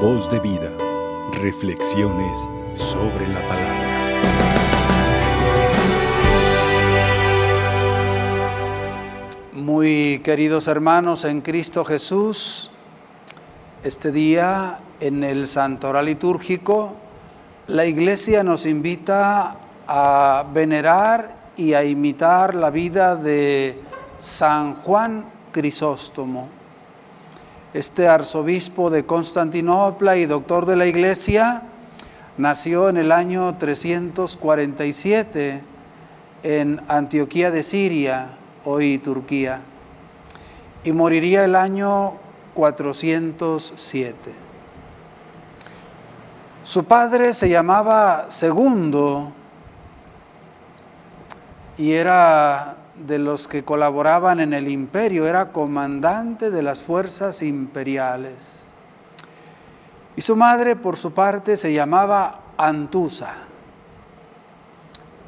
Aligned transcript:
Voz 0.00 0.28
de 0.28 0.38
vida. 0.40 0.70
Reflexiones 1.40 2.46
sobre 2.74 3.26
la 3.28 3.40
palabra. 3.48 3.86
Muy 9.54 10.20
queridos 10.22 10.68
hermanos 10.68 11.24
en 11.24 11.40
Cristo 11.40 11.82
Jesús, 11.82 12.70
este 13.82 14.12
día 14.12 14.80
en 15.00 15.24
el 15.24 15.48
Santoral 15.48 16.04
Litúrgico, 16.04 16.92
la 17.66 17.86
Iglesia 17.86 18.44
nos 18.44 18.66
invita 18.66 19.56
a 19.88 20.44
venerar 20.52 21.52
y 21.56 21.72
a 21.72 21.84
imitar 21.84 22.54
la 22.54 22.68
vida 22.68 23.16
de 23.16 23.80
San 24.18 24.74
Juan 24.74 25.24
Crisóstomo 25.52 26.65
este 27.76 28.08
arzobispo 28.08 28.88
de 28.88 29.04
Constantinopla 29.04 30.16
y 30.16 30.24
doctor 30.24 30.64
de 30.64 30.76
la 30.76 30.86
iglesia, 30.86 31.64
nació 32.38 32.88
en 32.88 32.96
el 32.96 33.12
año 33.12 33.58
347 33.58 35.62
en 36.42 36.80
Antioquía 36.88 37.50
de 37.50 37.62
Siria, 37.62 38.30
hoy 38.64 38.96
Turquía, 38.96 39.60
y 40.84 40.92
moriría 40.92 41.44
el 41.44 41.54
año 41.54 42.14
407. 42.54 44.32
Su 46.64 46.84
padre 46.84 47.34
se 47.34 47.50
llamaba 47.50 48.24
Segundo 48.30 49.32
y 51.76 51.92
era 51.92 52.76
de 53.04 53.18
los 53.18 53.48
que 53.48 53.64
colaboraban 53.64 54.40
en 54.40 54.54
el 54.54 54.68
imperio, 54.68 55.26
era 55.26 55.52
comandante 55.52 56.50
de 56.50 56.62
las 56.62 56.82
fuerzas 56.82 57.42
imperiales. 57.42 58.64
Y 60.16 60.22
su 60.22 60.34
madre, 60.34 60.76
por 60.76 60.96
su 60.96 61.12
parte, 61.12 61.56
se 61.56 61.74
llamaba 61.74 62.40
Antusa, 62.56 63.34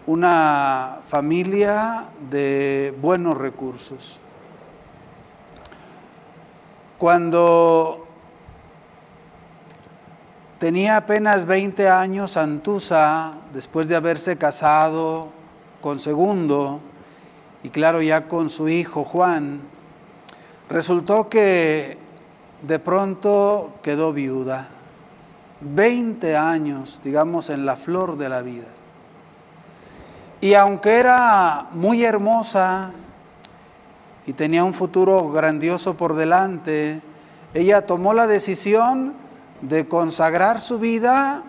una 0.06 0.98
familia 1.06 2.06
de 2.30 2.97
buenos 3.00 3.36
recursos. 3.36 4.19
Cuando 6.97 8.06
tenía 10.58 10.97
apenas 10.97 11.44
20 11.44 11.88
años, 11.91 12.38
Antusa, 12.38 13.34
después 13.53 13.88
de 13.88 13.97
haberse 13.97 14.38
casado 14.38 15.28
con 15.82 16.00
Segundo, 16.00 16.80
y 17.69 17.70
claro, 17.70 18.00
ya 18.00 18.28
con 18.28 18.48
su 18.48 18.70
hijo 18.70 19.05
Juan, 19.05 19.61
resultó 20.70 21.28
que 21.28 21.98
de 22.62 22.78
pronto 22.78 23.75
quedó 23.83 24.14
viuda. 24.14 24.69
20 25.60 26.34
años, 26.34 26.98
digamos, 27.05 27.50
en 27.50 27.66
la 27.66 27.77
flor 27.77 28.16
de 28.16 28.30
la 28.30 28.41
vida. 28.41 28.69
Y 30.41 30.55
aunque 30.55 30.97
era 30.97 31.66
muy 31.72 32.05
hermosa 32.05 32.92
y 34.25 34.32
tenía 34.32 34.64
un 34.64 34.72
futuro 34.72 35.28
grandioso 35.28 35.94
por 35.94 36.14
delante, 36.14 37.03
ella 37.53 37.84
tomó 37.84 38.14
la 38.14 38.27
decisión 38.27 39.12
de 39.60 39.86
consagrar 39.86 40.58
su 40.58 40.78
vida 40.78 41.42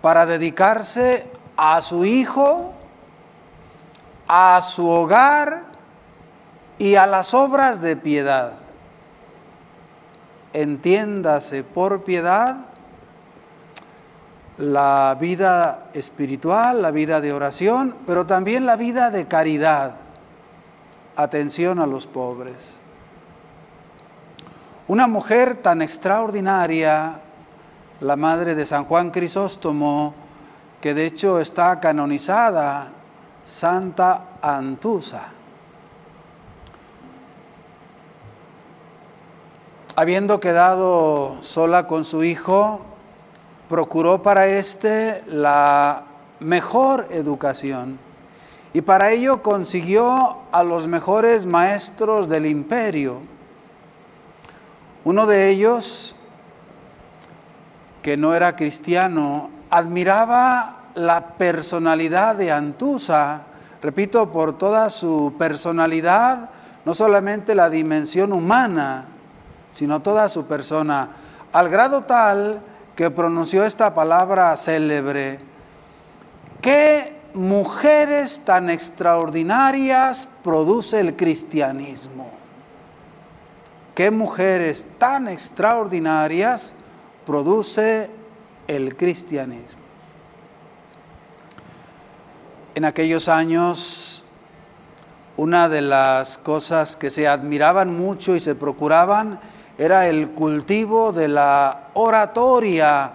para 0.00 0.24
dedicarse 0.24 1.30
a 1.58 1.82
su 1.82 2.06
hijo 2.06 2.72
a 4.28 4.60
su 4.62 4.86
hogar 4.88 5.64
y 6.78 6.94
a 6.94 7.06
las 7.06 7.34
obras 7.34 7.80
de 7.80 7.96
piedad. 7.96 8.52
Entiéndase 10.52 11.64
por 11.64 12.04
piedad 12.04 12.58
la 14.58 15.16
vida 15.18 15.88
espiritual, 15.94 16.82
la 16.82 16.90
vida 16.90 17.20
de 17.20 17.32
oración, 17.32 17.96
pero 18.06 18.26
también 18.26 18.66
la 18.66 18.76
vida 18.76 19.10
de 19.10 19.26
caridad, 19.26 19.94
atención 21.16 21.78
a 21.78 21.86
los 21.86 22.06
pobres. 22.06 22.76
Una 24.88 25.06
mujer 25.06 25.56
tan 25.56 25.80
extraordinaria, 25.80 27.20
la 28.00 28.16
madre 28.16 28.54
de 28.54 28.66
San 28.66 28.84
Juan 28.84 29.10
Crisóstomo, 29.10 30.14
que 30.80 30.94
de 30.94 31.06
hecho 31.06 31.40
está 31.40 31.78
canonizada 31.78 32.92
Santa 33.48 34.24
Antusa. 34.42 35.28
Habiendo 39.96 40.38
quedado 40.38 41.38
sola 41.40 41.86
con 41.86 42.04
su 42.04 42.24
hijo, 42.24 42.82
procuró 43.70 44.20
para 44.20 44.46
éste 44.46 45.24
la 45.26 46.04
mejor 46.40 47.06
educación 47.10 47.98
y 48.74 48.82
para 48.82 49.12
ello 49.12 49.42
consiguió 49.42 50.36
a 50.52 50.62
los 50.62 50.86
mejores 50.86 51.46
maestros 51.46 52.28
del 52.28 52.44
imperio. 52.44 53.22
Uno 55.04 55.26
de 55.26 55.48
ellos, 55.48 56.16
que 58.02 58.18
no 58.18 58.34
era 58.34 58.56
cristiano, 58.56 59.48
admiraba 59.70 60.87
la 60.94 61.34
personalidad 61.34 62.36
de 62.36 62.52
Antusa, 62.52 63.42
repito, 63.82 64.30
por 64.32 64.56
toda 64.58 64.90
su 64.90 65.34
personalidad, 65.38 66.50
no 66.84 66.94
solamente 66.94 67.54
la 67.54 67.70
dimensión 67.70 68.32
humana, 68.32 69.06
sino 69.72 70.00
toda 70.00 70.28
su 70.28 70.46
persona, 70.46 71.10
al 71.52 71.68
grado 71.68 72.04
tal 72.04 72.60
que 72.96 73.10
pronunció 73.10 73.64
esta 73.64 73.94
palabra 73.94 74.56
célebre, 74.56 75.40
¿qué 76.60 77.16
mujeres 77.34 78.40
tan 78.44 78.70
extraordinarias 78.70 80.28
produce 80.42 80.98
el 81.00 81.14
cristianismo? 81.14 82.30
¿Qué 83.94 84.10
mujeres 84.10 84.86
tan 84.98 85.28
extraordinarias 85.28 86.74
produce 87.26 88.10
el 88.66 88.96
cristianismo? 88.96 89.77
En 92.78 92.84
aquellos 92.84 93.28
años, 93.28 94.22
una 95.36 95.68
de 95.68 95.82
las 95.82 96.38
cosas 96.38 96.94
que 96.94 97.10
se 97.10 97.26
admiraban 97.26 97.92
mucho 97.92 98.36
y 98.36 98.40
se 98.40 98.54
procuraban 98.54 99.40
era 99.76 100.06
el 100.06 100.28
cultivo 100.28 101.12
de 101.12 101.26
la 101.26 101.88
oratoria, 101.94 103.14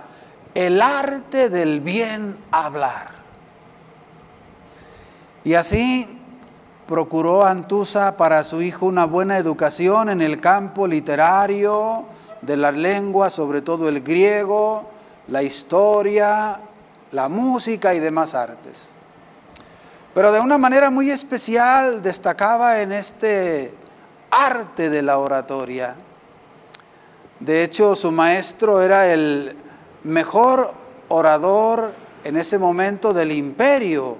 el 0.53 0.81
arte 0.81 1.47
del 1.47 1.79
bien 1.79 2.35
hablar. 2.51 3.11
Y 5.45 5.53
así 5.53 6.09
procuró 6.85 7.45
Antusa 7.45 8.17
para 8.17 8.43
su 8.43 8.61
hijo 8.61 8.85
una 8.85 9.05
buena 9.05 9.37
educación 9.37 10.09
en 10.09 10.21
el 10.21 10.41
campo 10.41 10.87
literario, 10.87 12.03
de 12.41 12.57
las 12.57 12.73
lenguas, 12.73 13.31
sobre 13.31 13.61
todo 13.61 13.87
el 13.87 14.01
griego, 14.01 14.89
la 15.29 15.41
historia, 15.41 16.59
la 17.13 17.29
música 17.29 17.93
y 17.93 18.01
demás 18.01 18.35
artes. 18.35 18.97
Pero 20.13 20.31
de 20.31 20.39
una 20.39 20.57
manera 20.57 20.91
muy 20.91 21.09
especial 21.09 22.03
destacaba 22.03 22.81
en 22.81 22.91
este 22.91 23.73
arte 24.29 24.89
de 24.89 25.01
la 25.01 25.17
oratoria. 25.17 25.95
De 27.39 27.63
hecho, 27.63 27.95
su 27.95 28.11
maestro 28.11 28.81
era 28.81 29.11
el 29.11 29.57
mejor 30.03 30.73
orador 31.09 31.93
en 32.23 32.37
ese 32.37 32.59
momento 32.59 33.11
del 33.11 33.31
imperio. 33.31 34.17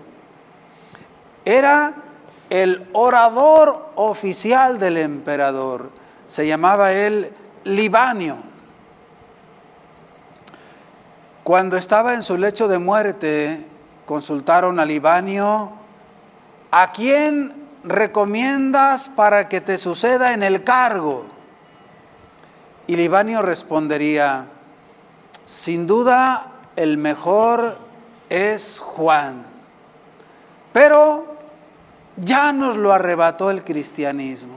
Era 1.45 1.93
el 2.49 2.89
orador 2.93 3.91
oficial 3.95 4.79
del 4.79 4.97
emperador. 4.97 5.91
Se 6.25 6.47
llamaba 6.47 6.91
él 6.91 7.31
Libanio. 7.65 8.37
Cuando 11.43 11.77
estaba 11.77 12.13
en 12.13 12.23
su 12.23 12.37
lecho 12.37 12.67
de 12.67 12.79
muerte, 12.79 13.67
consultaron 14.05 14.79
a 14.79 14.85
Libanio 14.85 15.82
¿a 16.75 16.91
quién 16.91 17.53
recomiendas 17.83 19.07
para 19.07 19.47
que 19.47 19.61
te 19.61 19.77
suceda 19.77 20.33
en 20.33 20.41
el 20.41 20.63
cargo? 20.63 21.27
Y 22.87 22.95
Libanio 22.95 23.43
respondería, 23.43 24.47
sin 25.45 25.85
duda 25.85 26.47
el 26.75 26.97
mejor 26.97 27.77
es 28.27 28.79
Juan, 28.79 29.45
pero 30.73 31.37
ya 32.17 32.51
nos 32.51 32.75
lo 32.75 32.91
arrebató 32.91 33.51
el 33.51 33.63
cristianismo. 33.63 34.55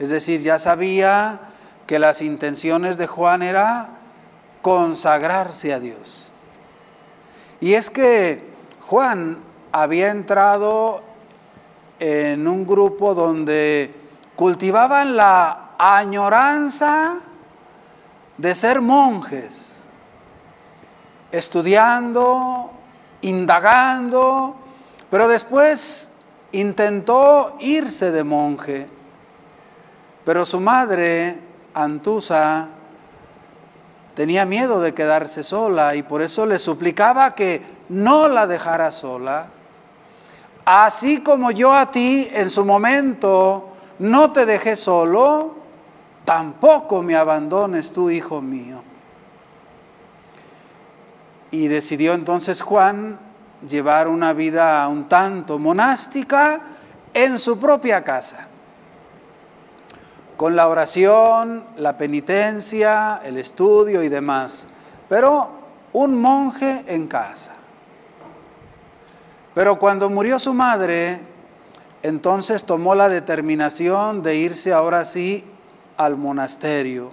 Es 0.00 0.08
decir, 0.08 0.40
ya 0.40 0.58
sabía 0.58 1.52
que 1.86 2.00
las 2.00 2.20
intenciones 2.20 2.98
de 2.98 3.06
Juan 3.06 3.42
era 3.42 3.90
consagrarse 4.62 5.72
a 5.72 5.78
Dios. 5.78 6.32
Y 7.60 7.74
es 7.74 7.88
que 7.88 8.50
Juan 8.80 9.51
había 9.72 10.10
entrado 10.10 11.02
en 11.98 12.46
un 12.46 12.66
grupo 12.66 13.14
donde 13.14 13.94
cultivaban 14.36 15.16
la 15.16 15.70
añoranza 15.78 17.16
de 18.36 18.54
ser 18.54 18.80
monjes, 18.80 19.88
estudiando, 21.30 22.70
indagando, 23.22 24.56
pero 25.10 25.28
después 25.28 26.10
intentó 26.52 27.56
irse 27.60 28.10
de 28.10 28.24
monje. 28.24 28.88
Pero 30.24 30.44
su 30.44 30.60
madre, 30.60 31.40
Antusa, 31.74 32.68
tenía 34.14 34.44
miedo 34.44 34.80
de 34.80 34.94
quedarse 34.94 35.42
sola 35.42 35.94
y 35.94 36.02
por 36.02 36.22
eso 36.22 36.46
le 36.46 36.58
suplicaba 36.58 37.34
que 37.34 37.62
no 37.88 38.28
la 38.28 38.46
dejara 38.46 38.92
sola. 38.92 39.48
Así 40.64 41.20
como 41.20 41.50
yo 41.50 41.72
a 41.72 41.90
ti 41.90 42.28
en 42.30 42.50
su 42.50 42.64
momento 42.64 43.68
no 43.98 44.32
te 44.32 44.46
dejé 44.46 44.76
solo, 44.76 45.56
tampoco 46.24 47.02
me 47.02 47.16
abandones 47.16 47.92
tú, 47.92 48.10
hijo 48.10 48.40
mío. 48.40 48.82
Y 51.50 51.68
decidió 51.68 52.14
entonces 52.14 52.62
Juan 52.62 53.18
llevar 53.68 54.08
una 54.08 54.32
vida 54.32 54.86
un 54.88 55.08
tanto 55.08 55.58
monástica 55.58 56.60
en 57.12 57.38
su 57.38 57.58
propia 57.58 58.02
casa, 58.04 58.46
con 60.36 60.56
la 60.56 60.68
oración, 60.68 61.64
la 61.76 61.96
penitencia, 61.96 63.20
el 63.24 63.36
estudio 63.36 64.02
y 64.02 64.08
demás, 64.08 64.66
pero 65.08 65.50
un 65.92 66.18
monje 66.20 66.84
en 66.86 67.06
casa. 67.06 67.52
Pero 69.54 69.78
cuando 69.78 70.08
murió 70.08 70.38
su 70.38 70.54
madre, 70.54 71.20
entonces 72.02 72.64
tomó 72.64 72.94
la 72.94 73.08
determinación 73.08 74.22
de 74.22 74.36
irse 74.36 74.72
ahora 74.72 75.04
sí 75.04 75.44
al 75.96 76.16
monasterio, 76.16 77.12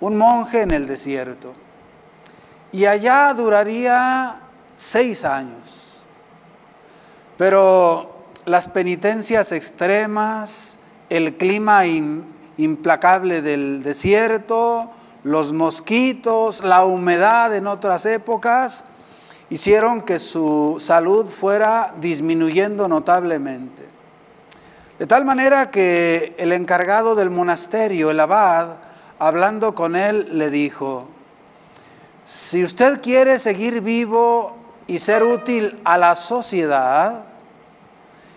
un 0.00 0.16
monje 0.18 0.62
en 0.62 0.72
el 0.72 0.86
desierto. 0.86 1.54
Y 2.72 2.86
allá 2.86 3.32
duraría 3.34 4.40
seis 4.76 5.24
años. 5.24 6.04
Pero 7.36 8.24
las 8.44 8.68
penitencias 8.68 9.52
extremas, 9.52 10.78
el 11.08 11.36
clima 11.36 11.86
implacable 12.56 13.42
del 13.42 13.82
desierto, 13.82 14.90
los 15.22 15.52
mosquitos, 15.52 16.62
la 16.62 16.84
humedad 16.84 17.54
en 17.54 17.66
otras 17.66 18.06
épocas, 18.06 18.84
hicieron 19.50 20.02
que 20.02 20.18
su 20.18 20.78
salud 20.80 21.26
fuera 21.26 21.92
disminuyendo 22.00 22.88
notablemente. 22.88 23.84
De 24.98 25.06
tal 25.06 25.24
manera 25.24 25.70
que 25.70 26.34
el 26.38 26.52
encargado 26.52 27.14
del 27.14 27.30
monasterio, 27.30 28.10
el 28.10 28.20
abad, 28.20 28.76
hablando 29.18 29.74
con 29.74 29.96
él, 29.96 30.38
le 30.38 30.50
dijo, 30.50 31.08
si 32.24 32.62
usted 32.62 33.00
quiere 33.00 33.38
seguir 33.38 33.80
vivo 33.80 34.56
y 34.86 35.00
ser 35.00 35.24
útil 35.24 35.80
a 35.84 35.98
la 35.98 36.14
sociedad, 36.14 37.24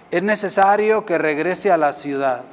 es 0.10 0.24
necesario 0.24 1.06
que 1.06 1.18
regrese 1.18 1.72
a 1.72 1.78
la 1.78 1.94
ciudad. 1.94 2.44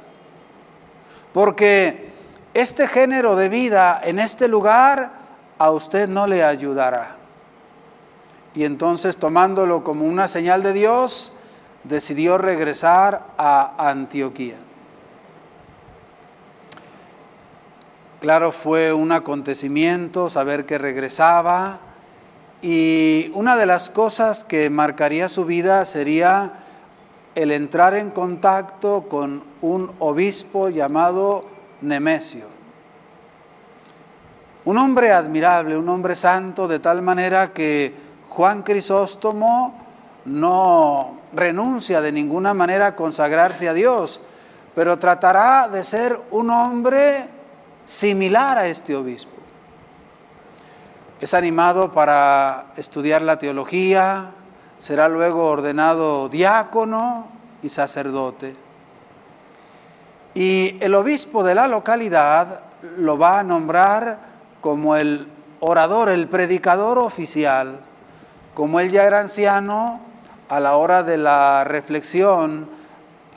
Porque 1.33 2.11
este 2.53 2.87
género 2.87 3.35
de 3.35 3.49
vida 3.49 3.99
en 4.03 4.19
este 4.19 4.47
lugar 4.47 5.13
a 5.57 5.71
usted 5.71 6.07
no 6.09 6.27
le 6.27 6.43
ayudará. 6.43 7.20
Y 8.53 8.65
entonces 8.65 9.17
tomándolo 9.17 9.83
como 9.83 10.05
una 10.05 10.27
señal 10.27 10.63
de 10.63 10.73
Dios, 10.73 11.33
decidió 11.83 12.37
regresar 12.37 13.27
a 13.37 13.89
Antioquía. 13.89 14.57
Claro, 18.19 18.51
fue 18.51 18.93
un 18.93 19.11
acontecimiento 19.11 20.29
saber 20.29 20.67
que 20.67 20.77
regresaba 20.77 21.79
y 22.61 23.31
una 23.33 23.57
de 23.57 23.65
las 23.65 23.89
cosas 23.89 24.43
que 24.43 24.69
marcaría 24.69 25.27
su 25.27 25.45
vida 25.45 25.83
sería 25.85 26.59
el 27.33 27.51
entrar 27.51 27.95
en 27.95 28.11
contacto 28.11 29.07
con 29.09 29.43
un 29.61 29.91
obispo 29.97 30.69
llamado 30.69 31.45
Nemesio. 31.81 32.45
Un 34.65 34.77
hombre 34.77 35.11
admirable, 35.11 35.75
un 35.75 35.89
hombre 35.89 36.15
santo, 36.15 36.67
de 36.67 36.77
tal 36.77 37.01
manera 37.01 37.53
que 37.53 37.95
Juan 38.31 38.63
Crisóstomo 38.63 39.73
no 40.23 41.17
renuncia 41.33 41.99
de 41.99 42.13
ninguna 42.13 42.53
manera 42.53 42.87
a 42.87 42.95
consagrarse 42.95 43.67
a 43.67 43.73
Dios, 43.73 44.21
pero 44.73 44.97
tratará 44.99 45.67
de 45.67 45.83
ser 45.83 46.17
un 46.31 46.49
hombre 46.49 47.27
similar 47.85 48.57
a 48.57 48.67
este 48.67 48.95
obispo. 48.95 49.33
Es 51.19 51.33
animado 51.33 51.91
para 51.91 52.67
estudiar 52.77 53.21
la 53.21 53.37
teología, 53.37 54.31
será 54.79 55.09
luego 55.09 55.47
ordenado 55.47 56.29
diácono 56.29 57.27
y 57.61 57.67
sacerdote. 57.67 58.55
Y 60.35 60.77
el 60.79 60.95
obispo 60.95 61.43
de 61.43 61.53
la 61.53 61.67
localidad 61.67 62.61
lo 62.95 63.17
va 63.17 63.39
a 63.39 63.43
nombrar 63.43 64.19
como 64.61 64.95
el 64.95 65.27
orador, 65.59 66.07
el 66.07 66.29
predicador 66.29 66.97
oficial. 66.97 67.90
Como 68.53 68.79
él 68.79 68.91
ya 68.91 69.03
era 69.03 69.19
anciano, 69.19 69.99
a 70.49 70.59
la 70.59 70.75
hora 70.75 71.01
de 71.01 71.17
la 71.17 71.63
reflexión 71.63 72.69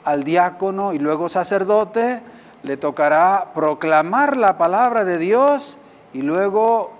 al 0.02 0.24
diácono 0.24 0.92
y 0.92 0.98
luego 0.98 1.28
sacerdote, 1.28 2.20
le 2.64 2.76
tocará 2.76 3.52
proclamar 3.54 4.36
la 4.36 4.58
palabra 4.58 5.04
de 5.04 5.18
Dios 5.18 5.78
y 6.12 6.22
luego 6.22 6.92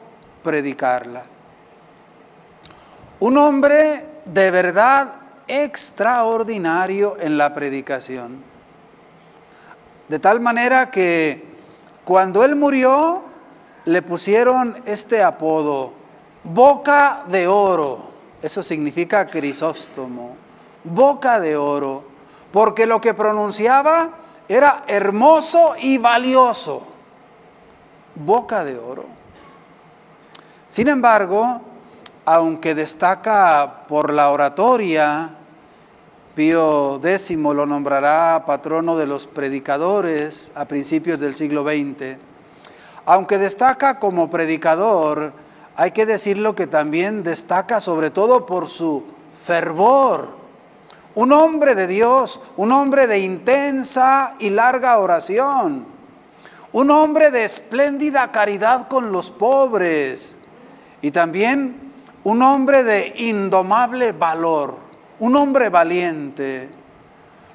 predicarla. 0.45 1.25
Un 3.19 3.39
hombre 3.39 4.07
de 4.25 4.51
verdad 4.51 5.15
extraordinario 5.49 7.17
en 7.19 7.37
la 7.37 7.55
predicación. 7.55 8.43
De 10.09 10.19
tal 10.19 10.41
manera 10.41 10.91
que 10.91 11.45
cuando 12.05 12.45
él 12.45 12.55
murió, 12.55 13.23
le 13.87 14.03
pusieron 14.03 14.83
este 14.85 15.23
apodo, 15.23 15.93
boca 16.45 17.25
de 17.27 17.49
oro. 17.49 18.13
Eso 18.43 18.63
significa 18.63 19.27
Crisóstomo, 19.27 20.37
boca 20.85 21.41
de 21.41 21.57
oro, 21.57 22.05
porque 22.53 22.87
lo 22.87 23.01
que 23.01 23.15
pronunciaba 23.15 24.11
era 24.47 24.85
hermoso 24.87 25.75
y 25.81 25.97
valioso, 25.99 26.87
boca 28.15 28.65
de 28.65 28.79
oro. 28.79 29.07
Sin 30.69 30.89
embargo, 30.89 31.61
aunque 32.27 32.75
destaca 32.75 33.87
por 33.89 34.13
la 34.13 34.31
oratoria, 34.31 35.37
Pío 36.35 37.01
X 37.03 37.31
lo 37.31 37.65
nombrará 37.65 38.45
patrono 38.45 38.97
de 38.97 39.07
los 39.07 39.27
predicadores 39.27 40.51
a 40.55 40.67
principios 40.67 41.21
del 41.21 41.35
siglo 41.35 41.63
XX. 41.63 42.19
Aunque 43.07 43.39
destaca 43.39 44.01
como 44.01 44.29
predicador, 44.29 45.33
hay 45.77 45.91
que 45.91 46.07
decirlo 46.07 46.55
que 46.55 46.67
también 46.67 47.23
destaca 47.23 47.81
sobre 47.81 48.11
todo 48.11 48.47
por 48.47 48.69
su 48.69 49.05
fervor. 49.45 50.45
Un 51.15 51.33
hombre 51.33 51.75
de 51.75 51.87
Dios, 51.87 52.41
un 52.57 52.73
hombre 52.73 53.07
de 53.07 53.21
intensa 53.21 54.35
y 54.39 54.51
larga 54.51 54.99
oración, 54.99 55.87
un 56.73 56.91
hombre 56.91 57.31
de 57.31 57.45
espléndida 57.45 58.33
caridad 58.33 58.89
con 58.89 59.13
los 59.13 59.31
pobres 59.31 60.39
y 61.03 61.11
también 61.11 61.93
un 62.25 62.43
hombre 62.43 62.83
de 62.83 63.15
indomable 63.19 64.13
valor, 64.13 64.77
un 65.21 65.37
hombre 65.37 65.69
valiente, 65.69 66.69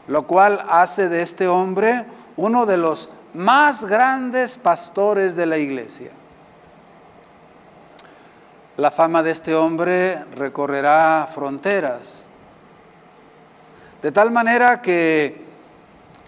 lo 0.07 0.25
cual 0.25 0.63
hace 0.69 1.09
de 1.09 1.21
este 1.21 1.47
hombre 1.47 2.05
uno 2.38 2.65
de 2.65 2.77
los 2.77 3.09
más 3.33 3.83
grandes 3.85 4.57
pastores 4.57 5.35
de 5.35 5.45
la 5.45 5.57
iglesia. 5.57 6.11
La 8.79 8.91
fama 8.91 9.21
de 9.24 9.31
este 9.31 9.55
hombre 9.55 10.24
recorrerá 10.36 11.27
fronteras, 11.36 12.27
de 14.01 14.09
tal 14.09 14.31
manera 14.31 14.81
que 14.81 15.43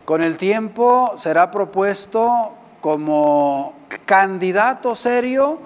con 0.03 0.21
el 0.21 0.35
tiempo 0.35 1.13
será 1.15 1.49
propuesto 1.49 2.51
como 2.81 3.75
candidato 4.05 4.95
serio 4.95 5.59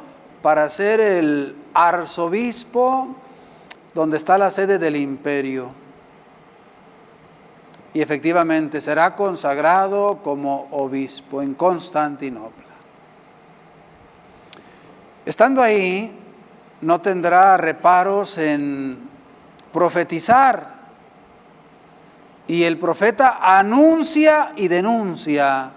para 0.44 0.70
ser 0.70 1.00
el 1.00 1.56
arzobispo 1.74 3.16
donde 3.96 4.18
está 4.18 4.38
la 4.38 4.52
sede 4.52 4.78
del 4.78 4.96
imperio. 4.96 5.72
Y 7.96 8.02
efectivamente 8.04 8.80
será 8.80 9.16
consagrado 9.16 10.20
como 10.22 10.68
obispo 10.70 11.42
en 11.42 11.56
Constantinopla. 11.56 12.76
Estando 15.26 15.64
ahí, 15.64 16.22
no 16.82 17.02
tendrá 17.02 17.58
reparos 17.58 18.38
en 18.38 18.98
profetizar. 19.72 20.76
Y 22.48 22.64
el 22.64 22.78
profeta 22.78 23.40
anuncia 23.42 24.54
y 24.56 24.68
denuncia. 24.68 25.72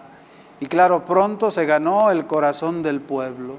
Y 0.60 0.66
claro, 0.66 1.04
pronto 1.04 1.50
se 1.50 1.64
ganó 1.66 2.10
el 2.10 2.26
corazón 2.26 2.82
del 2.82 3.00
pueblo. 3.00 3.56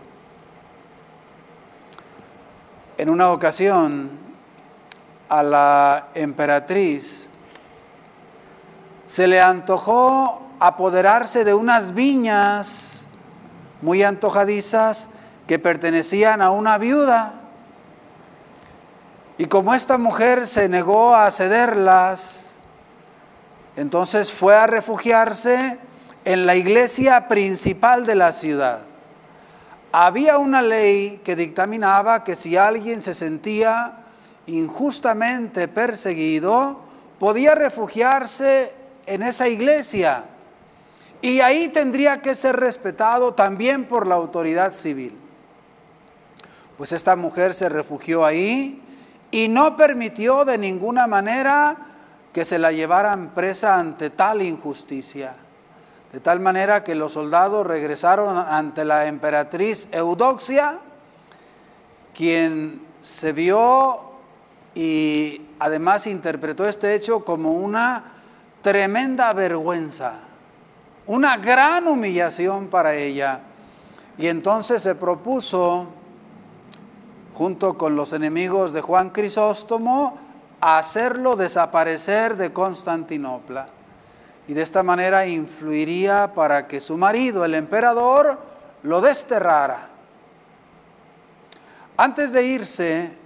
En 2.98 3.10
una 3.10 3.32
ocasión, 3.32 4.10
a 5.30 5.44
la 5.44 6.08
emperatriz 6.14 7.30
se 9.06 9.28
le 9.28 9.40
antojó 9.40 10.42
apoderarse 10.60 11.44
de 11.44 11.54
unas 11.54 11.94
viñas 11.94 13.08
muy 13.82 14.04
antojadizas 14.04 15.10
que 15.50 15.58
pertenecían 15.58 16.44
a 16.44 16.52
una 16.52 16.78
viuda. 16.78 17.34
Y 19.40 19.48
como 19.48 19.74
esta 19.74 19.98
mujer 19.98 20.46
se 20.46 20.70
negó 20.70 21.16
a 21.16 21.32
cederlas, 21.32 22.60
entonces 23.76 24.32
fue 24.32 24.56
a 24.56 24.68
refugiarse 24.68 25.80
en 26.24 26.46
la 26.46 26.56
iglesia 26.56 27.28
principal 27.28 28.06
de 28.06 28.14
la 28.14 28.32
ciudad. 28.32 28.82
Había 29.92 30.38
una 30.38 30.62
ley 30.62 31.20
que 31.26 31.36
dictaminaba 31.36 32.24
que 32.24 32.36
si 32.36 32.56
alguien 32.56 33.02
se 33.02 33.16
sentía 33.16 34.04
injustamente 34.46 35.68
perseguido, 35.68 36.82
podía 37.18 37.56
refugiarse 37.56 38.72
en 39.08 39.24
esa 39.24 39.48
iglesia 39.48 40.26
y 41.24 41.40
ahí 41.40 41.70
tendría 41.70 42.22
que 42.22 42.36
ser 42.36 42.56
respetado 42.56 43.34
también 43.34 43.86
por 43.86 44.06
la 44.06 44.14
autoridad 44.14 44.74
civil. 44.74 45.18
Pues 46.80 46.94
esta 46.94 47.18
mujer 47.18 47.54
se 47.54 47.68
refugió 47.68 48.24
ahí 48.24 48.82
y 49.32 49.50
no 49.50 49.76
permitió 49.76 50.46
de 50.46 50.58
ninguna 50.58 51.08
manera 51.08 51.76
que 52.32 52.46
se 52.46 52.58
la 52.58 52.72
llevaran 52.72 53.32
presa 53.36 53.78
ante 53.78 54.10
tal 54.12 54.42
injusticia. 54.42 55.36
De 56.14 56.22
tal 56.22 56.40
manera 56.40 56.86
que 56.86 56.96
los 56.96 57.12
soldados 57.12 57.68
regresaron 57.68 58.38
ante 58.38 58.86
la 58.86 59.08
emperatriz 59.08 59.90
Eudoxia, 59.92 60.80
quien 62.16 62.82
se 63.02 63.34
vio 63.34 64.14
y 64.74 65.48
además 65.60 66.08
interpretó 66.08 66.66
este 66.66 66.96
hecho 66.96 67.26
como 67.26 67.52
una 67.52 68.06
tremenda 68.62 69.34
vergüenza, 69.34 70.14
una 71.08 71.36
gran 71.36 71.90
humillación 71.90 72.70
para 72.70 72.96
ella. 72.96 73.42
Y 74.18 74.28
entonces 74.28 74.82
se 74.82 74.96
propuso, 74.96 75.99
junto 77.40 77.78
con 77.78 77.96
los 77.96 78.12
enemigos 78.12 78.74
de 78.74 78.82
Juan 78.82 79.12
Crisóstomo, 79.12 80.18
hacerlo 80.60 81.38
desaparecer 81.38 82.36
de 82.36 82.52
Constantinopla. 82.52 83.70
Y 84.50 84.54
de 84.54 84.62
esta 84.62 84.84
manera 84.84 85.26
influiría 85.26 86.34
para 86.34 86.68
que 86.68 86.82
su 86.82 86.98
marido, 86.98 87.46
el 87.46 87.56
emperador, 87.56 88.38
lo 88.84 89.00
desterrara. 89.00 89.88
Antes 91.96 92.34
de 92.34 92.44
irse, 92.44 93.18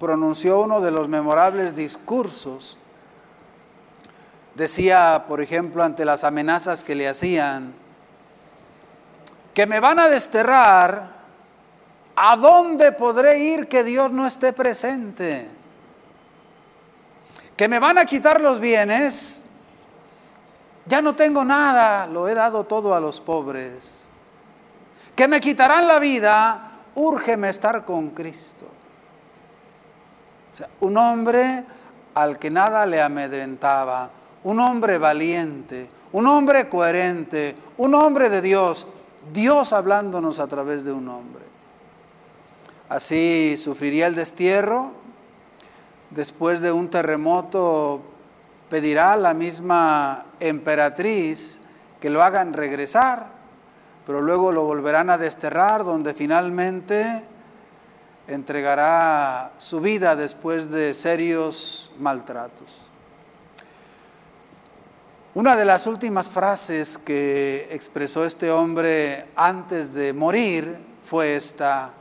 pronunció 0.00 0.62
uno 0.62 0.80
de 0.80 0.90
los 0.90 1.08
memorables 1.08 1.74
discursos 1.74 2.78
Decía, 4.54 5.24
por 5.26 5.42
ejemplo, 5.42 5.82
ante 5.82 6.06
las 6.06 6.24
amenazas 6.24 6.84
que 6.84 6.94
le 6.94 7.08
hacían, 7.08 7.72
que 9.54 9.66
me 9.66 9.80
van 9.80 9.98
a 9.98 10.08
desterrar, 10.08 11.21
¿a 12.16 12.36
dónde 12.36 12.92
podré 12.92 13.38
ir 13.38 13.68
que 13.68 13.84
Dios 13.84 14.10
no 14.10 14.26
esté 14.26 14.52
presente? 14.52 15.48
Que 17.56 17.68
me 17.68 17.78
van 17.78 17.98
a 17.98 18.04
quitar 18.04 18.40
los 18.40 18.60
bienes, 18.60 19.42
ya 20.86 21.00
no 21.00 21.14
tengo 21.14 21.44
nada, 21.44 22.06
lo 22.06 22.28
he 22.28 22.34
dado 22.34 22.64
todo 22.64 22.94
a 22.94 23.00
los 23.00 23.20
pobres. 23.20 24.08
Que 25.14 25.28
me 25.28 25.40
quitarán 25.40 25.86
la 25.86 25.98
vida, 25.98 26.72
úrgeme 26.94 27.48
estar 27.48 27.84
con 27.84 28.10
Cristo. 28.10 28.66
un 30.80 30.96
hombre 30.98 31.64
al 32.14 32.38
que 32.38 32.50
nada 32.50 32.84
le 32.84 33.00
amedrentaba, 33.00 34.10
un 34.44 34.60
hombre 34.60 34.98
valiente, 34.98 35.88
un 36.12 36.26
hombre 36.26 36.68
coherente, 36.68 37.56
un 37.78 37.94
hombre 37.94 38.28
de 38.28 38.42
Dios, 38.42 38.86
Dios 39.32 39.72
hablándonos 39.72 40.38
a 40.38 40.46
través 40.46 40.84
de 40.84 40.92
un 40.92 41.08
hombre. 41.08 41.41
Así 42.92 43.56
sufriría 43.56 44.06
el 44.06 44.14
destierro, 44.14 44.92
después 46.10 46.60
de 46.60 46.72
un 46.72 46.90
terremoto 46.90 48.02
pedirá 48.68 49.14
a 49.14 49.16
la 49.16 49.32
misma 49.32 50.26
emperatriz 50.40 51.62
que 52.02 52.10
lo 52.10 52.22
hagan 52.22 52.52
regresar, 52.52 53.28
pero 54.04 54.20
luego 54.20 54.52
lo 54.52 54.64
volverán 54.64 55.08
a 55.08 55.16
desterrar, 55.16 55.84
donde 55.84 56.12
finalmente 56.12 57.24
entregará 58.26 59.52
su 59.56 59.80
vida 59.80 60.14
después 60.14 60.70
de 60.70 60.92
serios 60.92 61.92
maltratos. 61.98 62.90
Una 65.32 65.56
de 65.56 65.64
las 65.64 65.86
últimas 65.86 66.28
frases 66.28 66.98
que 66.98 67.68
expresó 67.70 68.26
este 68.26 68.50
hombre 68.50 69.28
antes 69.34 69.94
de 69.94 70.12
morir 70.12 70.76
fue 71.02 71.36
esta, 71.36 71.94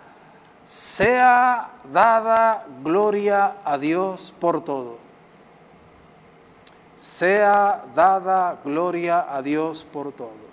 sea 0.66 1.72
dada 1.92 2.66
gloria 2.84 3.58
a 3.64 3.78
Dios 3.78 4.34
por 4.40 4.64
todo. 4.64 5.00
Sea 6.98 7.84
dada 7.96 8.60
gloria 8.64 9.26
a 9.30 9.42
Dios 9.42 9.86
por 9.92 10.12
todo. 10.12 10.52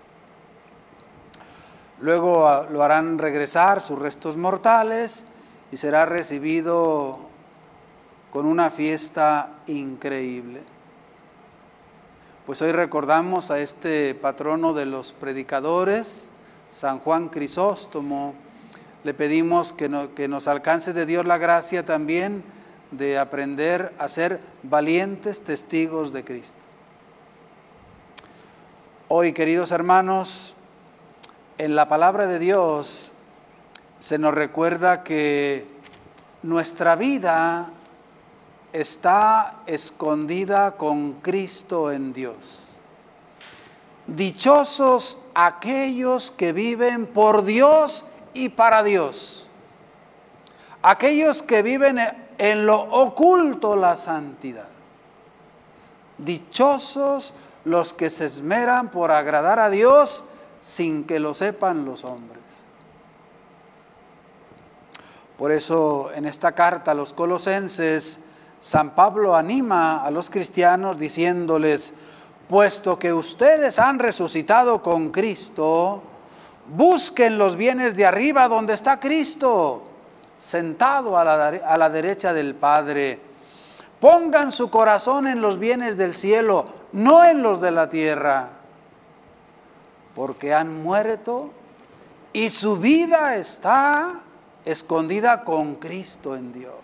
Luego 2.01 2.47
ah, 2.47 2.67
lo 2.71 2.83
harán 2.83 3.19
regresar 3.19 3.81
sus 3.81 3.99
restos 3.99 4.37
mortales 4.37 5.27
y 5.73 5.77
será 5.77 6.07
recibido 6.07 7.19
con 8.33 8.47
una 8.47 8.71
fiesta 8.71 9.51
increíble. 9.67 10.63
Pues 12.47 12.63
hoy 12.63 12.73
recordamos 12.73 13.51
a 13.51 13.59
este 13.59 14.15
patrono 14.15 14.73
de 14.73 14.87
los 14.87 15.13
predicadores, 15.13 16.31
San 16.71 16.99
Juan 17.01 17.29
Crisóstomo. 17.29 18.35
Le 19.05 19.15
pedimos 19.15 19.73
que, 19.73 20.09
que 20.15 20.29
nos 20.29 20.49
alcance 20.49 20.93
de 20.93 21.07
Dios 21.07 21.25
la 21.27 21.39
gracia 21.39 21.85
también 21.85 22.43
de 22.91 23.19
aprender 23.19 23.95
a 23.99 24.09
ser 24.09 24.41
valientes 24.63 25.43
testigos 25.43 26.13
de 26.13 26.25
Cristo. 26.25 26.57
Hoy, 29.09 29.33
queridos 29.33 29.71
hermanos, 29.73 30.55
en 31.59 31.75
la 31.75 31.89
palabra 31.89 32.27
de 32.27 32.39
Dios 32.39 33.13
se 34.01 34.19
nos 34.19 34.35
recuerda 34.35 35.03
que 35.03 35.67
nuestra 36.43 36.95
vida 36.95 37.71
está 38.73 39.63
escondida 39.67 40.77
con 40.77 41.15
Cristo 41.15 41.91
en 41.91 42.13
Dios. 42.13 42.79
Dichosos 44.07 45.19
aquellos 45.35 46.31
que 46.31 46.53
viven 46.53 47.07
por 47.07 47.45
Dios 47.45 48.05
y 48.39 48.49
para 48.49 48.83
Dios. 48.83 49.51
Aquellos 50.83 51.43
que 51.43 51.63
viven 51.63 51.99
en 52.39 52.67
lo 52.67 52.81
oculto 52.81 53.75
la 53.77 53.97
santidad. 53.97 54.69
Dichosos 56.19 57.35
los 57.65 57.93
que 57.93 58.11
se 58.11 58.27
esmeran 58.27 58.91
por 58.91 59.11
agradar 59.11 59.59
a 59.59 59.71
Dios 59.71 60.25
sin 60.61 61.05
que 61.05 61.19
lo 61.19 61.35
sepan 61.35 61.85
los 61.85 62.05
hombres. 62.05 62.43
Por 65.37 65.53
eso 65.53 66.11
en 66.13 66.25
esta 66.25 66.53
carta 66.53 66.93
a 66.93 66.95
los 66.95 67.13
colosenses 67.13 68.21
San 68.61 68.95
Pablo 68.95 69.37
anima 69.37 70.03
a 70.05 70.11
los 70.11 70.31
cristianos 70.31 70.99
diciéndoles, 70.99 71.93
puesto 72.49 72.99
que 72.99 73.13
ustedes 73.13 73.79
han 73.79 73.99
resucitado 73.99 74.83
con 74.83 75.11
Cristo, 75.11 76.03
busquen 76.69 77.39
los 77.39 77.57
bienes 77.57 77.97
de 77.97 78.07
arriba 78.07 78.49
donde 78.49 78.75
está 78.75 79.01
Cristo, 79.01 79.85
sentado 80.39 81.19
a 81.19 81.25
la, 81.25 81.91
derecha 81.91 82.33
del 82.33 82.55
Padre. 82.55 83.21
Pongan 84.01 84.53
su 84.53 84.71
corazón 84.71 85.27
en 85.27 85.41
los 85.41 85.59
bienes 85.59 85.97
del 85.97 86.15
cielo, 86.15 86.67
no 86.93 87.25
en 87.25 87.43
los 87.43 87.61
de 87.61 87.71
la 87.71 87.89
tierra, 87.89 88.51
porque 90.15 90.55
han 90.55 90.83
muerto 90.83 91.51
y 92.33 92.51
su 92.51 92.77
vida 92.77 93.37
está 93.37 94.21
escondida 94.65 95.45
con 95.45 95.77
Cristo 95.77 96.37
en 96.37 96.53
Dios. 96.53 96.75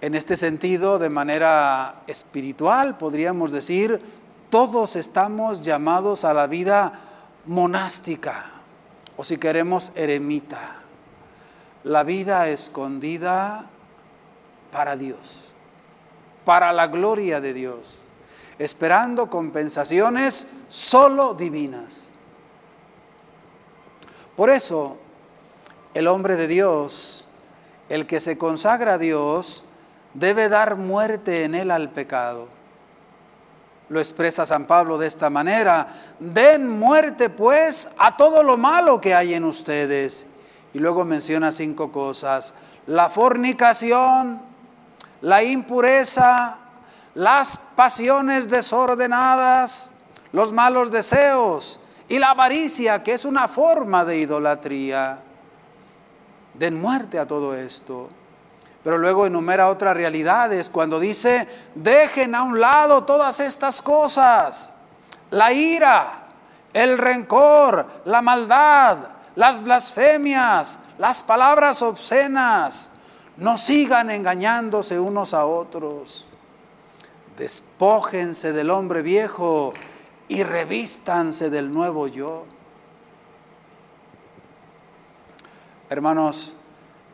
En 0.00 0.14
este 0.14 0.36
sentido, 0.36 0.98
de 0.98 1.08
manera 1.08 2.02
espiritual, 2.06 2.98
podríamos 2.98 3.50
decir, 3.50 4.00
todos 4.50 4.96
estamos 4.96 5.62
llamados 5.62 6.24
a 6.24 6.34
la 6.34 6.46
vida 6.46 7.13
monástica, 7.46 8.50
o 9.16 9.24
si 9.24 9.38
queremos, 9.38 9.92
eremita, 9.94 10.76
la 11.84 12.02
vida 12.02 12.48
escondida 12.48 13.66
para 14.72 14.96
Dios, 14.96 15.54
para 16.44 16.72
la 16.72 16.86
gloria 16.86 17.40
de 17.40 17.54
Dios, 17.54 18.02
esperando 18.58 19.28
compensaciones 19.30 20.46
solo 20.68 21.34
divinas. 21.34 22.10
Por 24.36 24.50
eso, 24.50 24.98
el 25.92 26.08
hombre 26.08 26.36
de 26.36 26.48
Dios, 26.48 27.28
el 27.88 28.06
que 28.06 28.20
se 28.20 28.36
consagra 28.36 28.94
a 28.94 28.98
Dios, 28.98 29.64
debe 30.14 30.48
dar 30.48 30.76
muerte 30.76 31.44
en 31.44 31.54
él 31.54 31.70
al 31.70 31.90
pecado. 31.90 32.48
Lo 33.94 34.00
expresa 34.00 34.44
San 34.44 34.64
Pablo 34.64 34.98
de 34.98 35.06
esta 35.06 35.30
manera, 35.30 35.86
den 36.18 36.68
muerte 36.68 37.30
pues 37.30 37.88
a 37.96 38.16
todo 38.16 38.42
lo 38.42 38.56
malo 38.56 39.00
que 39.00 39.14
hay 39.14 39.34
en 39.34 39.44
ustedes. 39.44 40.26
Y 40.72 40.80
luego 40.80 41.04
menciona 41.04 41.52
cinco 41.52 41.92
cosas, 41.92 42.54
la 42.88 43.08
fornicación, 43.08 44.42
la 45.20 45.44
impureza, 45.44 46.56
las 47.14 47.56
pasiones 47.76 48.50
desordenadas, 48.50 49.92
los 50.32 50.52
malos 50.52 50.90
deseos 50.90 51.78
y 52.08 52.18
la 52.18 52.30
avaricia, 52.30 53.04
que 53.04 53.12
es 53.12 53.24
una 53.24 53.46
forma 53.46 54.04
de 54.04 54.18
idolatría. 54.18 55.20
Den 56.54 56.80
muerte 56.80 57.20
a 57.20 57.28
todo 57.28 57.54
esto. 57.54 58.08
Pero 58.84 58.98
luego 58.98 59.26
enumera 59.26 59.70
otras 59.70 59.96
realidades 59.96 60.68
cuando 60.68 61.00
dice, 61.00 61.48
dejen 61.74 62.34
a 62.34 62.42
un 62.42 62.60
lado 62.60 63.04
todas 63.04 63.40
estas 63.40 63.80
cosas, 63.80 64.74
la 65.30 65.52
ira, 65.52 66.26
el 66.74 66.98
rencor, 66.98 68.02
la 68.04 68.20
maldad, 68.20 68.98
las 69.36 69.64
blasfemias, 69.64 70.78
las 70.98 71.22
palabras 71.22 71.80
obscenas. 71.80 72.90
No 73.38 73.56
sigan 73.56 74.10
engañándose 74.10 75.00
unos 75.00 75.32
a 75.32 75.46
otros. 75.46 76.28
Despójense 77.38 78.52
del 78.52 78.70
hombre 78.70 79.00
viejo 79.00 79.72
y 80.28 80.42
revístanse 80.42 81.48
del 81.48 81.72
nuevo 81.72 82.06
yo. 82.06 82.44
Hermanos, 85.88 86.56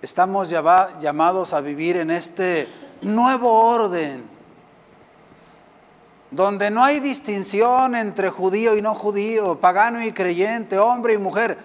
estamos 0.02 0.48
llamados 0.48 1.52
a 1.52 1.60
vivir 1.60 1.96
en 1.96 2.10
este 2.10 2.68
nuevo 3.02 3.52
orden, 3.52 4.24
donde 6.30 6.70
no 6.70 6.82
hay 6.82 7.00
distinción 7.00 7.94
entre 7.94 8.30
judío 8.30 8.76
y 8.76 8.82
no 8.82 8.94
judío, 8.94 9.60
pagano 9.60 10.02
y 10.02 10.12
creyente, 10.12 10.78
hombre 10.78 11.14
y 11.14 11.18
mujer. 11.18 11.58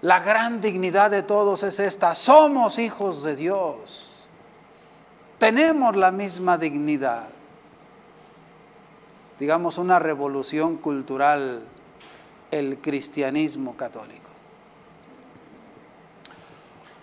La 0.00 0.18
gran 0.18 0.60
dignidad 0.60 1.10
de 1.10 1.22
todos 1.22 1.62
es 1.62 1.78
esta, 1.78 2.14
somos 2.14 2.78
hijos 2.78 3.22
de 3.22 3.36
Dios, 3.36 4.26
tenemos 5.38 5.96
la 5.96 6.10
misma 6.10 6.58
dignidad. 6.58 7.28
Digamos, 9.38 9.78
una 9.78 9.98
revolución 9.98 10.76
cultural, 10.76 11.62
el 12.50 12.78
cristianismo 12.78 13.76
católico. 13.76 14.31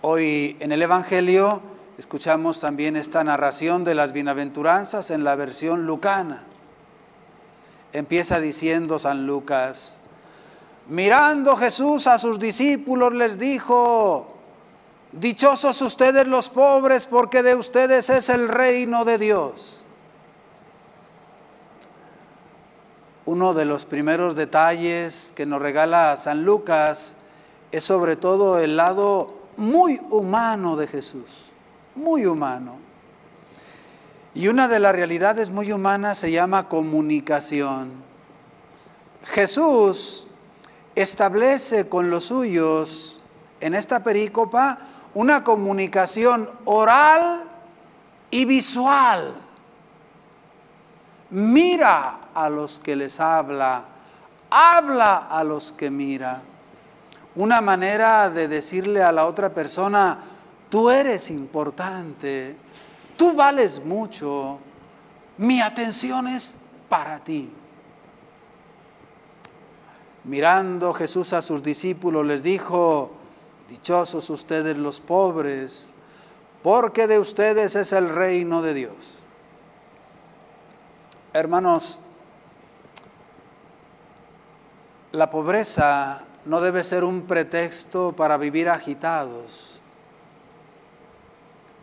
Hoy 0.02 0.56
en 0.60 0.72
el 0.72 0.80
Evangelio 0.80 1.60
escuchamos 1.98 2.58
también 2.58 2.96
esta 2.96 3.22
narración 3.22 3.84
de 3.84 3.94
las 3.94 4.14
bienaventuranzas 4.14 5.10
en 5.10 5.24
la 5.24 5.36
versión 5.36 5.84
lucana. 5.84 6.44
Empieza 7.92 8.40
diciendo 8.40 8.98
San 8.98 9.26
Lucas, 9.26 9.98
mirando 10.88 11.54
Jesús 11.54 12.06
a 12.06 12.16
sus 12.16 12.38
discípulos 12.38 13.12
les 13.12 13.38
dijo, 13.38 14.32
dichosos 15.12 15.82
ustedes 15.82 16.26
los 16.26 16.48
pobres 16.48 17.06
porque 17.06 17.42
de 17.42 17.54
ustedes 17.54 18.08
es 18.08 18.30
el 18.30 18.48
reino 18.48 19.04
de 19.04 19.18
Dios. 19.18 19.84
Uno 23.26 23.52
de 23.52 23.66
los 23.66 23.84
primeros 23.84 24.34
detalles 24.34 25.30
que 25.36 25.44
nos 25.44 25.60
regala 25.60 26.16
San 26.16 26.42
Lucas 26.42 27.16
es 27.70 27.84
sobre 27.84 28.16
todo 28.16 28.58
el 28.58 28.78
lado 28.78 29.39
muy 29.56 30.00
humano 30.10 30.76
de 30.76 30.86
Jesús, 30.86 31.30
muy 31.94 32.26
humano. 32.26 32.76
Y 34.34 34.48
una 34.48 34.68
de 34.68 34.78
las 34.78 34.94
realidades 34.94 35.50
muy 35.50 35.72
humanas 35.72 36.18
se 36.18 36.30
llama 36.30 36.68
comunicación. 36.68 37.90
Jesús 39.24 40.26
establece 40.94 41.88
con 41.88 42.10
los 42.10 42.24
suyos 42.24 43.20
en 43.60 43.74
esta 43.74 44.02
perícopa 44.02 44.78
una 45.14 45.42
comunicación 45.42 46.48
oral 46.64 47.44
y 48.30 48.44
visual. 48.44 49.34
Mira 51.30 52.20
a 52.34 52.48
los 52.48 52.78
que 52.78 52.96
les 52.96 53.20
habla, 53.20 53.84
habla 54.50 55.28
a 55.28 55.44
los 55.44 55.72
que 55.72 55.90
mira 55.90 56.42
una 57.40 57.62
manera 57.62 58.28
de 58.28 58.48
decirle 58.48 59.02
a 59.02 59.12
la 59.12 59.24
otra 59.24 59.48
persona, 59.54 60.18
tú 60.68 60.90
eres 60.90 61.30
importante, 61.30 62.54
tú 63.16 63.34
vales 63.34 63.82
mucho, 63.82 64.58
mi 65.38 65.62
atención 65.62 66.28
es 66.28 66.52
para 66.90 67.18
ti. 67.24 67.50
Mirando 70.24 70.92
Jesús 70.92 71.32
a 71.32 71.40
sus 71.40 71.62
discípulos 71.62 72.26
les 72.26 72.42
dijo, 72.42 73.12
dichosos 73.70 74.28
ustedes 74.28 74.76
los 74.76 75.00
pobres, 75.00 75.94
porque 76.62 77.06
de 77.06 77.18
ustedes 77.18 77.74
es 77.74 77.94
el 77.94 78.10
reino 78.10 78.60
de 78.60 78.74
Dios. 78.74 79.22
Hermanos, 81.32 82.00
la 85.12 85.30
pobreza 85.30 86.26
no 86.44 86.60
debe 86.60 86.84
ser 86.84 87.04
un 87.04 87.22
pretexto 87.22 88.12
para 88.12 88.36
vivir 88.36 88.68
agitados. 88.68 89.80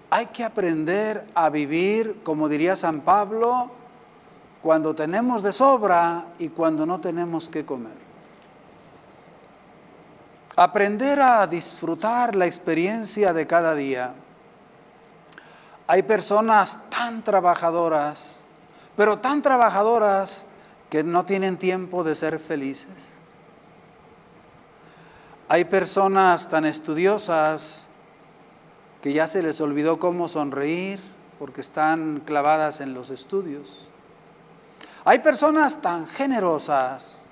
Hay 0.10 0.28
que 0.28 0.44
aprender 0.44 1.28
a 1.36 1.50
vivir, 1.50 2.22
como 2.24 2.48
diría 2.48 2.76
San 2.76 3.02
Pablo, 3.02 3.70
cuando 4.62 4.96
tenemos 4.96 5.44
de 5.44 5.54
sobra 5.54 6.28
y 6.40 6.50
cuando 6.50 6.86
no 6.86 7.00
tenemos 7.00 7.50
que 7.50 7.66
comer. 7.66 8.08
Aprender 10.56 11.20
a 11.22 11.46
disfrutar 11.46 12.36
la 12.36 12.48
experiencia 12.48 13.34
de 13.34 13.46
cada 13.46 13.76
día. 13.76 14.14
Hay 15.86 16.04
personas 16.04 16.80
tan 16.90 17.24
trabajadoras, 17.24 18.46
pero 18.96 19.20
tan 19.20 19.42
trabajadoras 19.42 20.46
que 20.90 21.04
no 21.04 21.26
tienen 21.26 21.58
tiempo 21.58 22.04
de 22.04 22.16
ser 22.16 22.40
felices. 22.40 23.17
Hay 25.50 25.66
personas 25.66 26.50
tan 26.50 26.66
estudiosas 26.66 27.88
que 29.02 29.14
ya 29.14 29.28
se 29.30 29.42
les 29.42 29.62
olvidó 29.62 29.98
cómo 29.98 30.28
sonreír 30.28 31.00
porque 31.40 31.62
están 31.62 32.22
clavadas 32.26 32.82
en 32.82 32.94
los 32.94 33.10
estudios. 33.12 33.88
Hay 35.06 35.20
personas 35.20 35.82
tan 35.82 36.06
generosas 36.06 37.30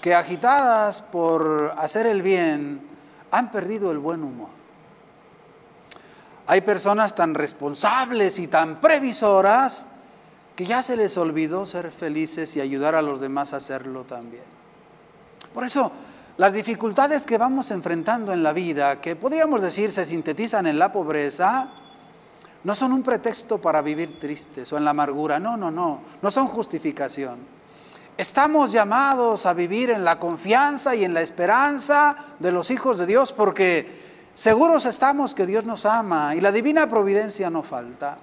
que 0.00 0.14
agitadas 0.14 1.02
por 1.02 1.74
hacer 1.78 2.06
el 2.06 2.22
bien 2.22 2.80
han 3.32 3.50
perdido 3.50 3.90
el 3.90 3.98
buen 3.98 4.22
humor. 4.22 4.50
Hay 6.46 6.60
personas 6.60 7.14
tan 7.14 7.34
responsables 7.34 8.38
y 8.38 8.46
tan 8.46 8.80
previsoras 8.80 9.88
que 10.54 10.64
ya 10.64 10.82
se 10.82 10.96
les 10.96 11.16
olvidó 11.16 11.66
ser 11.66 11.90
felices 11.90 12.54
y 12.56 12.60
ayudar 12.60 12.94
a 12.94 13.02
los 13.02 13.20
demás 13.20 13.52
a 13.52 13.56
hacerlo 13.56 14.04
también. 14.04 14.44
Por 15.52 15.64
eso 15.64 15.90
las 16.42 16.54
dificultades 16.54 17.22
que 17.22 17.38
vamos 17.38 17.70
enfrentando 17.70 18.32
en 18.32 18.42
la 18.42 18.52
vida, 18.52 19.00
que 19.00 19.14
podríamos 19.14 19.62
decir 19.62 19.92
se 19.92 20.04
sintetizan 20.04 20.66
en 20.66 20.76
la 20.76 20.90
pobreza, 20.90 21.68
no 22.64 22.74
son 22.74 22.92
un 22.92 23.04
pretexto 23.04 23.60
para 23.60 23.80
vivir 23.80 24.18
tristes 24.18 24.72
o 24.72 24.76
en 24.76 24.84
la 24.84 24.90
amargura, 24.90 25.38
no, 25.38 25.56
no, 25.56 25.70
no, 25.70 26.00
no 26.20 26.30
son 26.32 26.48
justificación. 26.48 27.38
Estamos 28.16 28.72
llamados 28.72 29.46
a 29.46 29.54
vivir 29.54 29.90
en 29.90 30.04
la 30.04 30.18
confianza 30.18 30.96
y 30.96 31.04
en 31.04 31.14
la 31.14 31.20
esperanza 31.20 32.16
de 32.40 32.50
los 32.50 32.72
hijos 32.72 32.98
de 32.98 33.06
Dios 33.06 33.30
porque 33.30 34.00
seguros 34.34 34.84
estamos 34.84 35.36
que 35.36 35.46
Dios 35.46 35.64
nos 35.64 35.86
ama 35.86 36.34
y 36.34 36.40
la 36.40 36.50
divina 36.50 36.88
providencia 36.88 37.50
no 37.50 37.62
falta. 37.62 38.18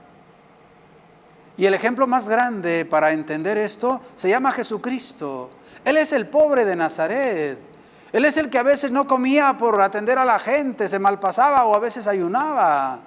Y 1.56 1.66
el 1.66 1.74
ejemplo 1.74 2.06
más 2.06 2.28
grande 2.28 2.84
para 2.84 3.14
entender 3.14 3.58
esto 3.58 4.02
se 4.18 4.28
llama 4.28 4.52
Jesucristo. 4.52 5.52
Él 5.86 5.96
es 5.96 6.12
el 6.12 6.28
pobre 6.28 6.66
de 6.66 6.76
Nazaret. 6.76 7.69
Él 8.12 8.26
es 8.26 8.38
el 8.38 8.50
que 8.50 8.58
a 8.58 8.64
veces 8.64 8.92
no 8.92 9.08
comía 9.08 9.56
por 9.58 9.80
atender 9.82 10.18
a 10.18 10.26
la 10.26 10.40
gente, 10.40 10.88
se 10.88 11.00
malpasaba 11.00 11.66
o 11.66 11.76
a 11.76 11.80
veces 11.80 12.08
ayunaba. 12.08 13.02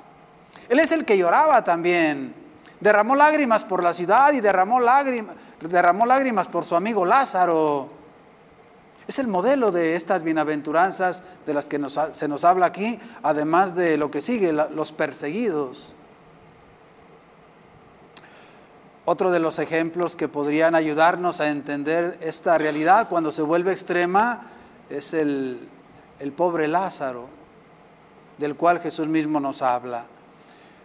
Él 0.68 0.78
es 0.78 0.92
el 0.92 1.04
que 1.04 1.18
lloraba 1.18 1.64
también. 1.64 2.34
Derramó 2.80 3.14
lágrimas 3.14 3.64
por 3.64 3.82
la 3.82 3.92
ciudad 3.92 4.32
y 4.32 4.40
derramó 4.40 4.80
derramó 5.60 6.06
lágrimas 6.06 6.48
por 6.48 6.64
su 6.64 6.76
amigo 6.76 7.04
Lázaro. 7.04 7.90
Es 9.06 9.18
el 9.18 9.26
modelo 9.26 9.72
de 9.72 9.96
estas 9.96 10.22
bienaventuranzas 10.22 11.22
de 11.44 11.54
las 11.54 11.68
que 11.68 11.80
se 12.12 12.28
nos 12.28 12.44
habla 12.44 12.66
aquí, 12.66 13.00
además 13.22 13.74
de 13.74 13.96
lo 13.96 14.10
que 14.10 14.22
sigue, 14.22 14.52
los 14.52 14.92
perseguidos. 14.92 15.94
Otro 19.04 19.32
de 19.32 19.40
los 19.40 19.58
ejemplos 19.58 20.14
que 20.14 20.28
podrían 20.28 20.76
ayudarnos 20.76 21.40
a 21.40 21.48
entender 21.48 22.18
esta 22.20 22.56
realidad 22.56 23.08
cuando 23.08 23.32
se 23.32 23.42
vuelve 23.42 23.72
extrema 23.72 24.52
es 24.92 25.14
el, 25.14 25.68
pobre 26.36 26.68
Lázaro. 26.68 27.28
del 28.38 28.56
cual 28.56 28.80
Jesús 28.80 29.06
mismo 29.06 29.40
nos 29.40 29.62
habla. 29.62 30.04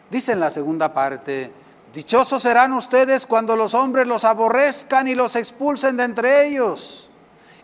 Dice 0.10 0.34
en 0.34 0.39
la 0.39 0.52
segunda 0.52 0.93
parte, 0.93 1.52
dichosos 1.93 2.41
serán 2.41 2.74
ustedes 2.74 3.26
cuando 3.26 3.56
los 3.56 3.74
hombres 3.74 4.08
los 4.08 4.24
aborrezcan 4.26 5.08
y 5.08 5.15
los 5.15 5.36
expulsen 5.36 5.98
de 5.98 6.04
entre 6.04 6.48
ellos, 6.48 7.10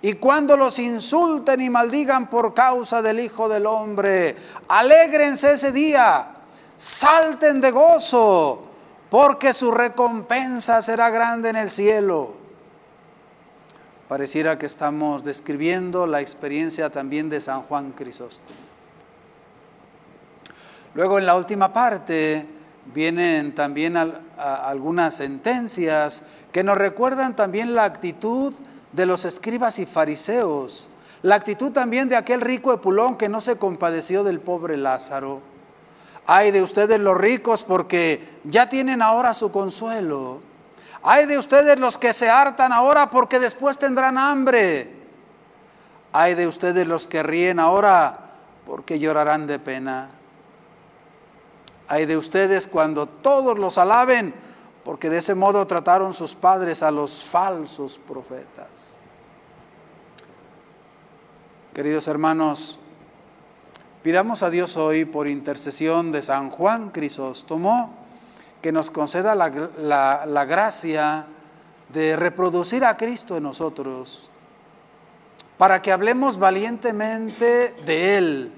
y 0.01 0.13
cuando 0.13 0.57
los 0.57 0.79
insulten 0.79 1.61
y 1.61 1.69
maldigan 1.69 2.29
por 2.29 2.53
causa 2.53 3.01
del 3.01 3.19
Hijo 3.19 3.47
del 3.47 3.65
Hombre. 3.65 4.35
Alégrense 4.67 5.53
ese 5.53 5.71
día, 5.71 6.27
salten 6.75 7.61
de 7.61 7.71
gozo, 7.71 8.63
porque 9.09 9.53
su 9.53 9.71
recompensa 9.71 10.81
será 10.81 11.09
grande 11.09 11.49
en 11.49 11.55
el 11.55 11.69
cielo. 11.69 12.42
Pareciera 14.13 14.59
que 14.59 14.67
estamos 14.67 15.23
describiendo 15.23 16.05
la 16.05 16.21
experiencia 16.21 16.91
también 16.91 17.31
de 17.31 17.41
San 17.41 17.63
Juan 17.63 17.93
Crisóstomo. 17.93 18.59
Luego 20.93 21.17
en 21.17 21.25
la 21.25 21.35
última 21.35 21.73
parte 21.73 22.45
vienen 22.93 23.55
también 23.55 23.97
algunas 24.37 25.15
sentencias 25.15 26.21
que 26.51 26.63
nos 26.63 26.77
recuerdan 26.77 27.35
también 27.35 27.73
la 27.73 27.85
actitud 27.85 28.53
de 28.91 29.07
los 29.07 29.25
escribas 29.25 29.79
y 29.79 29.87
fariseos, 29.87 30.87
la 31.23 31.33
actitud 31.33 31.71
también 31.71 32.07
de 32.07 32.15
aquel 32.15 32.41
rico 32.41 32.71
Epulón 32.71 33.17
que 33.17 33.29
no 33.29 33.41
se 33.41 33.55
compadeció 33.55 34.23
del 34.23 34.39
pobre 34.39 34.77
Lázaro. 34.77 35.41
Ay 36.27 36.51
de 36.51 36.61
ustedes 36.61 36.99
los 36.99 37.17
ricos 37.17 37.63
porque 37.63 38.21
ya 38.43 38.69
tienen 38.69 39.01
ahora 39.01 39.33
su 39.33 39.51
consuelo. 39.51 40.52
Ay 41.03 41.25
de 41.25 41.37
ustedes 41.37 41.77
los 41.79 41.97
que 41.97 42.13
se 42.13 42.29
hartan 42.29 42.71
ahora 42.71 43.09
porque 43.09 43.39
después 43.39 43.77
tendrán 43.77 44.17
hambre. 44.17 44.95
Ay 46.13 46.33
de 46.33 46.47
ustedes 46.47 46.87
los 46.87 47.07
que 47.07 47.21
ríen 47.23 47.59
ahora 47.59 48.31
porque 48.65 48.99
llorarán 48.99 49.45
de 49.45 49.59
pena. 49.59 50.09
Hay 51.89 52.05
de 52.05 52.15
ustedes 52.15 52.67
cuando 52.67 53.07
todos 53.07 53.59
los 53.59 53.77
alaben, 53.77 54.33
porque 54.85 55.09
de 55.09 55.17
ese 55.17 55.35
modo 55.35 55.67
trataron 55.67 56.13
sus 56.13 56.35
padres 56.35 56.81
a 56.81 56.91
los 56.91 57.23
falsos 57.25 57.99
profetas. 58.07 58.95
Queridos 61.73 62.07
hermanos, 62.07 62.79
pidamos 64.01 64.43
a 64.43 64.49
Dios 64.49 64.77
hoy 64.77 65.03
por 65.03 65.27
intercesión 65.27 66.11
de 66.13 66.21
San 66.21 66.49
Juan 66.49 66.91
Crisóstomo 66.91 68.02
que 68.63 68.71
nos 68.71 68.89
conceda 68.89 69.35
la, 69.35 70.25
la 70.25 70.45
gracia 70.45 71.27
de 71.89 72.15
reproducir 72.15 72.83
a 72.83 72.97
Cristo 72.97 73.37
en 73.37 73.43
nosotros, 73.43 74.31
para 75.59 75.83
que 75.83 75.91
hablemos 75.91 76.39
valientemente 76.39 77.75
de 77.85 78.17
Él 78.17 78.51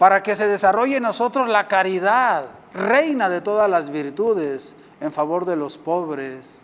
para 0.00 0.22
que 0.22 0.34
se 0.34 0.46
desarrolle 0.46 0.96
en 0.96 1.02
nosotros 1.02 1.46
la 1.50 1.68
caridad, 1.68 2.46
reina 2.72 3.28
de 3.28 3.42
todas 3.42 3.68
las 3.68 3.90
virtudes, 3.90 4.74
en 4.98 5.12
favor 5.12 5.44
de 5.44 5.56
los 5.56 5.76
pobres, 5.76 6.62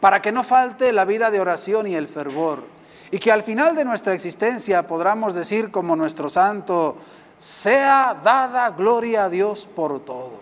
para 0.00 0.20
que 0.20 0.32
no 0.32 0.42
falte 0.42 0.92
la 0.92 1.04
vida 1.04 1.30
de 1.30 1.38
oración 1.38 1.86
y 1.86 1.94
el 1.94 2.08
fervor, 2.08 2.64
y 3.12 3.20
que 3.20 3.30
al 3.30 3.44
final 3.44 3.76
de 3.76 3.84
nuestra 3.84 4.12
existencia 4.12 4.88
podamos 4.88 5.34
decir 5.34 5.70
como 5.70 5.94
nuestro 5.94 6.28
santo, 6.28 6.96
sea 7.38 8.20
dada 8.24 8.70
gloria 8.70 9.26
a 9.26 9.28
Dios 9.28 9.68
por 9.72 10.00
todo. 10.00 10.41